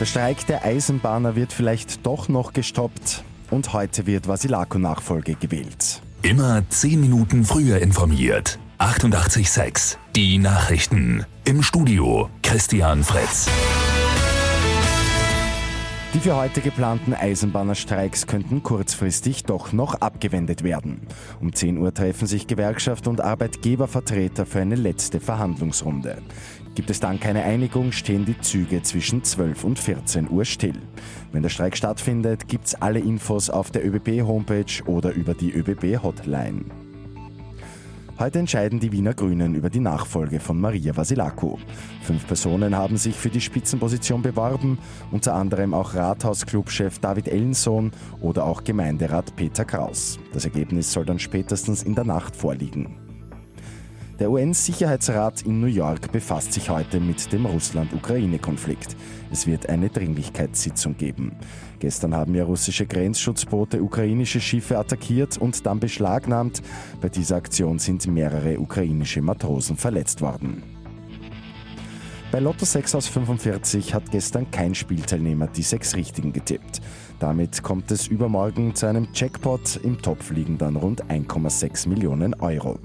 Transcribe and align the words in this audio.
Der 0.00 0.06
Streik 0.06 0.46
der 0.46 0.64
Eisenbahner 0.64 1.36
wird 1.36 1.52
vielleicht 1.52 2.06
doch 2.06 2.30
noch 2.30 2.54
gestoppt 2.54 3.22
und 3.50 3.74
heute 3.74 4.06
wird 4.06 4.28
Vasilako-Nachfolge 4.28 5.34
gewählt. 5.34 6.00
Immer 6.22 6.62
10 6.70 7.02
Minuten 7.02 7.44
früher 7.44 7.80
informiert. 7.80 8.58
88.6 8.78 9.98
Die 10.16 10.38
Nachrichten. 10.38 11.26
Im 11.44 11.62
Studio 11.62 12.30
Christian 12.42 13.04
Fritz. 13.04 13.46
Die 16.12 16.18
für 16.18 16.34
heute 16.34 16.60
geplanten 16.60 17.14
Eisenbahnerstreiks 17.14 18.26
könnten 18.26 18.64
kurzfristig 18.64 19.44
doch 19.44 19.72
noch 19.72 19.94
abgewendet 19.94 20.64
werden. 20.64 21.02
Um 21.40 21.52
10 21.52 21.78
Uhr 21.78 21.94
treffen 21.94 22.26
sich 22.26 22.48
Gewerkschaft 22.48 23.06
und 23.06 23.20
Arbeitgebervertreter 23.20 24.44
für 24.44 24.60
eine 24.60 24.74
letzte 24.74 25.20
Verhandlungsrunde. 25.20 26.18
Gibt 26.74 26.90
es 26.90 27.00
dann 27.00 27.18
keine 27.18 27.42
Einigung, 27.42 27.92
stehen 27.92 28.24
die 28.24 28.38
Züge 28.40 28.82
zwischen 28.82 29.24
12 29.24 29.64
und 29.64 29.78
14 29.78 30.30
Uhr 30.30 30.44
still. 30.44 30.80
Wenn 31.32 31.42
der 31.42 31.48
Streik 31.48 31.76
stattfindet, 31.76 32.48
gibt's 32.48 32.74
alle 32.74 33.00
Infos 33.00 33.50
auf 33.50 33.70
der 33.70 33.84
ÖBB-Homepage 33.84 34.84
oder 34.86 35.12
über 35.12 35.34
die 35.34 35.52
ÖBB-Hotline. 35.52 36.64
Heute 38.20 38.38
entscheiden 38.38 38.80
die 38.80 38.92
Wiener 38.92 39.14
Grünen 39.14 39.54
über 39.54 39.70
die 39.70 39.80
Nachfolge 39.80 40.40
von 40.40 40.60
Maria 40.60 40.94
Vasilako. 40.94 41.58
Fünf 42.02 42.26
Personen 42.26 42.76
haben 42.76 42.98
sich 42.98 43.16
für 43.16 43.30
die 43.30 43.40
Spitzenposition 43.40 44.20
beworben, 44.20 44.78
unter 45.10 45.34
anderem 45.34 45.72
auch 45.72 45.94
Rathausclubchef 45.94 46.98
David 46.98 47.28
Ellensohn 47.28 47.92
oder 48.20 48.44
auch 48.44 48.62
Gemeinderat 48.62 49.34
Peter 49.36 49.64
Kraus. 49.64 50.18
Das 50.34 50.44
Ergebnis 50.44 50.92
soll 50.92 51.06
dann 51.06 51.18
spätestens 51.18 51.82
in 51.82 51.94
der 51.94 52.04
Nacht 52.04 52.36
vorliegen. 52.36 53.09
Der 54.20 54.30
UN-Sicherheitsrat 54.30 55.40
in 55.46 55.60
New 55.60 55.66
York 55.66 56.12
befasst 56.12 56.52
sich 56.52 56.68
heute 56.68 57.00
mit 57.00 57.32
dem 57.32 57.46
Russland-Ukraine-Konflikt. 57.46 58.94
Es 59.32 59.46
wird 59.46 59.70
eine 59.70 59.88
Dringlichkeitssitzung 59.88 60.94
geben. 60.98 61.32
Gestern 61.78 62.14
haben 62.14 62.34
ja 62.34 62.44
russische 62.44 62.84
Grenzschutzboote 62.84 63.82
ukrainische 63.82 64.42
Schiffe 64.42 64.76
attackiert 64.76 65.38
und 65.38 65.64
dann 65.64 65.80
beschlagnahmt. 65.80 66.60
Bei 67.00 67.08
dieser 67.08 67.36
Aktion 67.36 67.78
sind 67.78 68.06
mehrere 68.08 68.60
ukrainische 68.60 69.22
Matrosen 69.22 69.78
verletzt 69.78 70.20
worden. 70.20 70.79
Bei 72.32 72.38
Lotto 72.38 72.64
6 72.64 72.94
aus 72.94 73.08
45 73.08 73.92
hat 73.92 74.08
gestern 74.12 74.48
kein 74.52 74.76
Spielteilnehmer 74.76 75.48
die 75.48 75.62
sechs 75.62 75.96
Richtigen 75.96 76.32
getippt. 76.32 76.80
Damit 77.18 77.64
kommt 77.64 77.90
es 77.90 78.06
übermorgen 78.06 78.76
zu 78.76 78.86
einem 78.86 79.08
Jackpot. 79.12 79.80
Im 79.82 80.00
Topf 80.00 80.30
liegen 80.30 80.56
dann 80.56 80.76
rund 80.76 81.04
1,6 81.06 81.88
Millionen 81.88 82.34
Euro. 82.34 82.78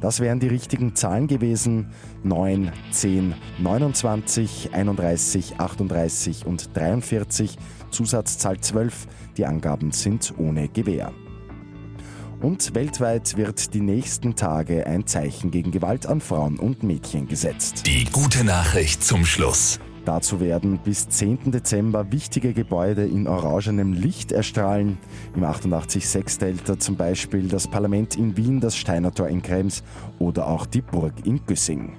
Das 0.00 0.20
wären 0.20 0.38
die 0.38 0.46
richtigen 0.46 0.94
Zahlen 0.94 1.26
gewesen. 1.26 1.90
9, 2.22 2.70
10, 2.92 3.34
29, 3.58 4.70
31, 4.72 5.58
38 5.58 6.46
und 6.46 6.76
43. 6.76 7.58
Zusatzzahl 7.90 8.60
12. 8.60 9.08
Die 9.36 9.44
Angaben 9.44 9.90
sind 9.90 10.34
ohne 10.38 10.68
Gewähr. 10.68 11.12
Und 12.44 12.74
weltweit 12.74 13.38
wird 13.38 13.72
die 13.72 13.80
nächsten 13.80 14.36
Tage 14.36 14.86
ein 14.86 15.06
Zeichen 15.06 15.50
gegen 15.50 15.70
Gewalt 15.70 16.04
an 16.04 16.20
Frauen 16.20 16.58
und 16.58 16.82
Mädchen 16.82 17.26
gesetzt. 17.26 17.86
Die 17.86 18.04
gute 18.04 18.44
Nachricht 18.44 19.02
zum 19.02 19.24
Schluss. 19.24 19.80
Dazu 20.04 20.40
werden 20.40 20.78
bis 20.84 21.08
10. 21.08 21.52
Dezember 21.52 22.12
wichtige 22.12 22.52
Gebäude 22.52 23.06
in 23.06 23.26
orangenem 23.26 23.94
Licht 23.94 24.30
erstrahlen. 24.30 24.98
Im 25.34 25.42
88.6 25.42 26.38
Delta 26.38 26.78
zum 26.78 26.96
Beispiel 26.96 27.48
das 27.48 27.66
Parlament 27.66 28.14
in 28.14 28.36
Wien, 28.36 28.60
das 28.60 28.76
Steinertor 28.76 29.28
in 29.28 29.40
Krems 29.40 29.82
oder 30.18 30.46
auch 30.46 30.66
die 30.66 30.82
Burg 30.82 31.14
in 31.24 31.40
Güssing. 31.46 31.96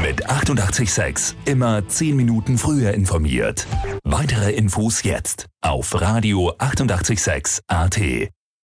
Mit 0.00 0.30
88.6 0.30 1.34
immer 1.44 1.88
10 1.88 2.14
Minuten 2.14 2.56
früher 2.56 2.94
informiert. 2.94 3.66
Weitere 4.04 4.52
Infos 4.52 5.02
jetzt 5.02 5.46
auf 5.60 6.00
Radio 6.00 6.52
886 6.56 7.64
AT. 7.66 8.30